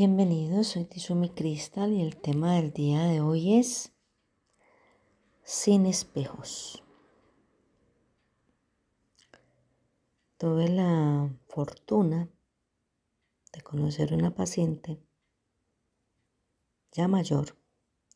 Bienvenidos, 0.00 0.68
soy 0.68 0.84
Tizumi 0.84 1.28
Cristal 1.28 1.92
y 1.92 2.02
el 2.02 2.16
tema 2.16 2.54
del 2.54 2.72
día 2.72 3.02
de 3.08 3.20
hoy 3.20 3.54
es 3.54 3.92
sin 5.42 5.86
espejos. 5.86 6.84
Tuve 10.36 10.68
la 10.68 11.36
fortuna 11.48 12.30
de 13.52 13.60
conocer 13.62 14.14
una 14.14 14.32
paciente 14.32 15.02
ya 16.92 17.08
mayor, 17.08 17.58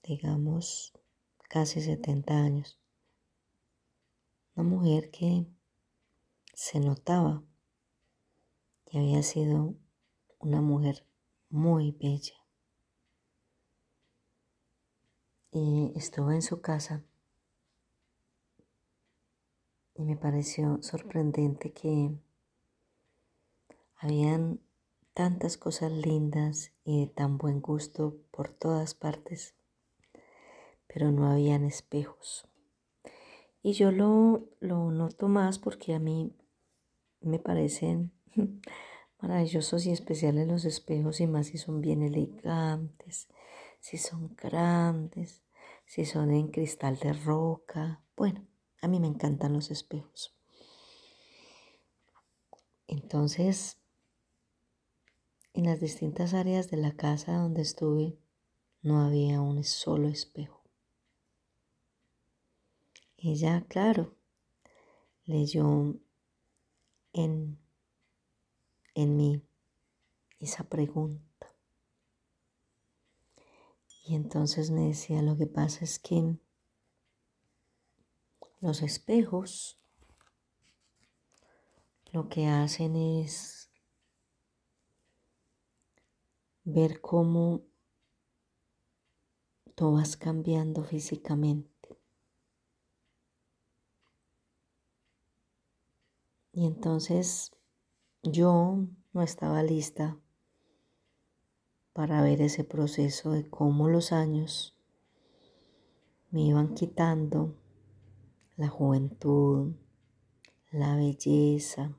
digamos 0.05 0.93
casi 1.49 1.81
70 1.81 2.33
años. 2.33 2.79
Una 4.55 4.69
mujer 4.69 5.11
que 5.11 5.49
se 6.55 6.79
notaba 6.79 7.43
que 8.87 9.01
había 9.01 9.25
sido 9.25 9.75
una 10.39 10.61
mujer 10.61 11.05
muy 11.53 11.93
bella. 11.93 12.35
Y 15.53 15.93
estuve 15.95 16.35
en 16.35 16.43
su 16.43 16.63
casa 16.63 17.05
y 19.95 20.03
me 20.03 20.17
pareció 20.17 20.83
sorprendente 20.83 21.73
que 21.73 22.11
habían 23.97 24.61
tantas 25.13 25.59
cosas 25.59 25.93
lindas 25.93 26.73
y 26.85 27.01
de 27.01 27.07
tan 27.09 27.37
buen 27.37 27.61
gusto 27.61 28.17
por 28.31 28.49
todas 28.49 28.95
partes, 28.95 29.55
pero 30.87 31.13
no 31.13 31.31
habían 31.31 31.65
espejos. 31.65 32.49
Y 33.63 33.75
yo 33.75 33.93
lo, 33.93 34.49
lo 34.61 34.91
noto 34.91 35.29
más 35.29 35.59
porque 35.59 35.95
a 35.95 35.99
mí 35.99 36.33
me 37.21 37.39
parecen 37.39 38.11
maravillosos 39.23 39.87
y 39.87 39.93
especiales 39.93 40.49
los 40.49 40.65
espejos 40.65 41.21
y 41.21 41.29
más 41.29 41.47
si 41.47 41.59
son 41.59 41.81
bien 41.81 42.03
elegantes, 42.03 43.29
si 43.81 43.97
son 43.97 44.35
grandes, 44.37 45.43
si 45.87 46.05
son 46.05 46.33
en 46.33 46.49
cristal 46.49 46.99
de 46.99 47.13
roca. 47.13 48.03
Bueno, 48.17 48.47
a 48.81 48.89
mí 48.89 48.99
me 48.99 49.07
encantan 49.07 49.53
los 49.53 49.71
espejos. 49.71 50.37
Entonces, 52.89 53.79
en 55.55 55.67
las 55.67 55.81
distintas 55.81 56.35
áreas 56.35 56.69
de 56.71 56.79
la 56.79 56.97
casa 56.97 57.35
donde 57.35 57.63
estuve, 57.63 58.19
no 58.83 59.01
había 59.01 59.41
un 59.41 59.63
solo 59.63 60.09
espejo. 60.09 60.65
Ella, 63.17 63.65
claro, 63.69 64.17
leyó 65.25 65.95
en 67.13 67.62
en 68.95 69.17
mí 69.17 69.43
esa 70.41 70.65
pregunta. 70.65 71.55
Y 74.05 74.15
entonces 74.17 74.71
me 74.71 74.89
decía, 74.89 75.23
lo 75.23 75.37
que 75.37 75.47
pasa 75.47 75.85
es 75.85 75.99
que 75.99 76.37
los 78.61 78.83
espejos 78.83 79.79
lo 82.13 82.29
que 82.29 82.47
hacen 82.47 82.95
es 82.95 83.71
ver 86.65 87.01
cómo 87.01 87.63
tú 89.75 89.95
vas 89.95 90.17
cambiando 90.17 90.85
físicamente. 90.85 91.73
Y 96.53 96.67
entonces 96.67 97.53
yo 98.23 98.87
no 99.13 99.23
estaba 99.23 99.63
lista 99.63 100.17
para 101.93 102.23
ver 102.23 102.41
ese 102.41 102.65
proceso 102.65 103.33
de 103.33 103.49
cómo 103.49 103.89
los 103.89 104.13
años 104.13 104.77
me 106.31 106.43
iban 106.43 106.75
quitando 106.75 107.55
la 108.57 108.69
juventud, 108.69 109.75
la 110.71 110.97
belleza. 110.97 111.97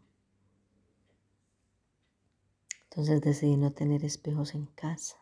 Entonces 2.86 3.22
decidí 3.22 3.58
no 3.58 3.72
tener 3.72 4.06
espejos 4.06 4.56
en 4.56 4.66
casa. 4.68 5.18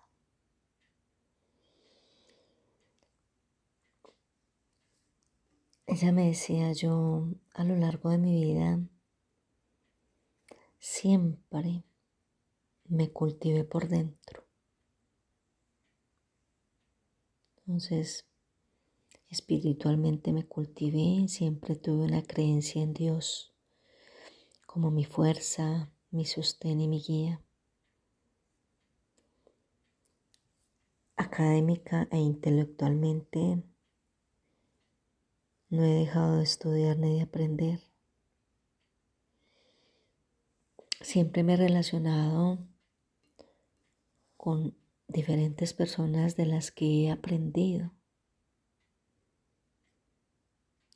Ella 5.88 6.12
me 6.14 6.28
decía, 6.28 6.72
yo 6.72 7.28
a 7.54 7.66
lo 7.66 7.76
largo 7.76 8.12
de 8.12 8.18
mi 8.18 8.42
vida 8.42 8.80
siempre 10.82 11.84
me 12.90 13.12
cultivé 13.12 13.64
por 13.64 13.88
dentro. 13.88 14.44
Entonces, 17.58 18.26
espiritualmente 19.30 20.34
me 20.34 20.46
cultivé, 20.46 21.28
siempre 21.28 21.76
tuve 21.76 22.04
una 22.04 22.24
creencia 22.24 22.82
en 22.82 22.94
Dios 22.94 23.54
como 24.66 24.90
mi 24.90 25.06
fuerza, 25.06 25.92
mi 26.10 26.26
sostén 26.26 26.82
y 26.82 26.88
mi 26.88 27.00
guía. 27.00 27.42
Académica 31.16 32.08
e 32.10 32.18
intelectualmente 32.18 33.62
no 35.70 35.84
he 35.84 35.90
dejado 36.00 36.38
de 36.38 36.44
estudiar 36.44 36.98
ni 36.98 37.18
de 37.18 37.22
aprender. 37.22 37.91
Siempre 41.02 41.44
me 41.44 41.54
he 41.54 41.58
relacionado 41.58 42.60
con 44.38 44.76
diferentes 45.08 45.74
personas 45.74 46.36
de 46.36 46.46
las 46.46 46.72
que 46.72 47.06
he 47.06 47.12
aprendido. 47.12 47.92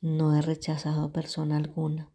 No 0.00 0.34
he 0.34 0.42
rechazado 0.42 1.12
persona 1.12 1.56
alguna 1.56 2.10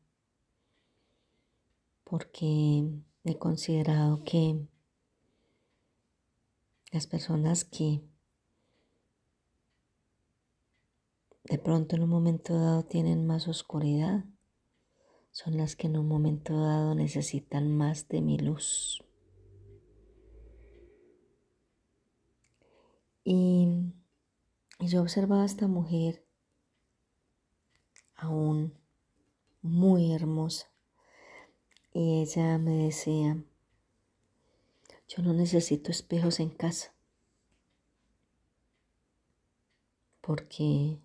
porque 2.12 2.84
he 3.24 3.38
considerado 3.38 4.26
que 4.26 4.68
las 6.92 7.08
personas 7.08 7.64
que 7.64 8.02
de 11.46 11.58
pronto 11.58 11.96
en 11.96 12.04
un 12.04 12.10
momento 12.10 12.60
dado 12.60 12.84
tienen 12.84 13.26
más 13.26 13.48
oscuridad 13.48 14.26
son 15.32 15.58
las 15.58 15.76
que 15.76 15.88
en 15.88 15.98
un 15.98 16.08
momento 16.08 16.60
dado 16.60 16.94
necesitan 16.94 17.76
más 17.76 18.08
de 18.10 18.22
mi 18.22 18.38
luz. 18.38 19.04
Y, 23.24 23.94
yo 24.80 25.02
observaba 25.02 25.44
a 25.44 25.46
esta 25.46 25.68
mujer 25.68 26.26
aún 28.16 28.74
muy 29.62 30.12
hermosa 30.12 30.72
y 31.94 32.22
ella 32.22 32.58
me 32.58 32.86
decía, 32.86 33.44
yo 35.08 35.22
no 35.22 35.34
necesito 35.34 35.92
espejos 35.92 36.40
en 36.40 36.50
casa 36.50 36.96
porque 40.22 41.00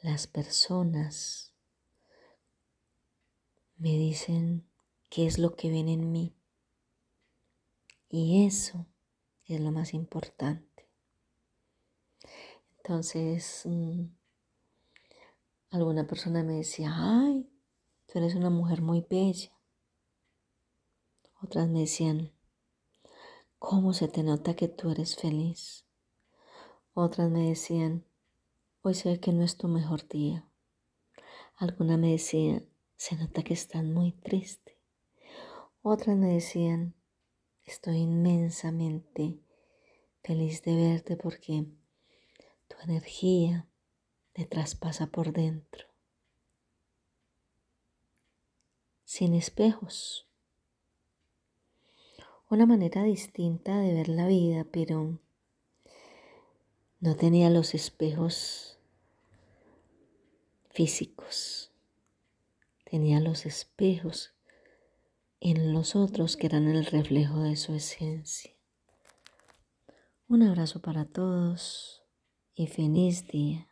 las 0.00 0.26
personas 0.26 1.51
me 3.82 3.98
dicen 3.98 4.64
qué 5.10 5.26
es 5.26 5.40
lo 5.40 5.56
que 5.56 5.68
ven 5.68 5.88
en 5.88 6.12
mí. 6.12 6.36
Y 8.08 8.46
eso 8.46 8.86
es 9.46 9.60
lo 9.60 9.72
más 9.72 9.92
importante. 9.92 10.88
Entonces, 12.76 13.62
mm, 13.64 14.04
alguna 15.70 16.06
persona 16.06 16.44
me 16.44 16.54
decía, 16.54 16.92
ay, 16.94 17.50
tú 18.06 18.20
eres 18.20 18.36
una 18.36 18.50
mujer 18.50 18.82
muy 18.82 19.04
bella. 19.10 19.50
Otras 21.42 21.68
me 21.68 21.80
decían, 21.80 22.30
¿cómo 23.58 23.94
se 23.94 24.06
te 24.06 24.22
nota 24.22 24.54
que 24.54 24.68
tú 24.68 24.92
eres 24.92 25.16
feliz? 25.16 25.84
Otras 26.94 27.32
me 27.32 27.48
decían, 27.48 28.04
hoy 28.82 28.94
sé 28.94 29.18
que 29.18 29.32
no 29.32 29.42
es 29.42 29.56
tu 29.56 29.66
mejor 29.66 30.06
día. 30.06 30.48
Alguna 31.56 31.96
me 31.96 32.12
decía, 32.12 32.62
se 32.96 33.16
nota 33.16 33.42
que 33.42 33.54
están 33.54 33.92
muy 33.92 34.12
triste. 34.12 34.78
Otras 35.82 36.16
me 36.16 36.34
decían, 36.34 36.94
Estoy 37.64 37.98
inmensamente 37.98 39.38
feliz 40.22 40.62
de 40.62 40.74
verte 40.74 41.16
porque 41.16 41.64
tu 42.68 42.76
energía 42.82 43.68
te 44.32 44.44
traspasa 44.46 45.06
por 45.06 45.32
dentro. 45.32 45.86
Sin 49.04 49.34
espejos. 49.34 50.28
Una 52.50 52.66
manera 52.66 53.04
distinta 53.04 53.78
de 53.78 53.94
ver 53.94 54.08
la 54.08 54.26
vida, 54.26 54.66
pero 54.70 55.18
no 57.00 57.16
tenía 57.16 57.48
los 57.48 57.74
espejos 57.74 58.78
físicos. 60.70 61.71
Tenía 62.92 63.20
los 63.20 63.46
espejos 63.46 64.34
en 65.40 65.72
los 65.72 65.96
otros 65.96 66.36
que 66.36 66.46
eran 66.46 66.68
el 66.68 66.84
reflejo 66.84 67.40
de 67.40 67.56
su 67.56 67.72
esencia. 67.72 68.54
Un 70.28 70.42
abrazo 70.42 70.82
para 70.82 71.06
todos 71.06 72.04
y 72.54 72.66
feliz 72.66 73.26
día. 73.28 73.71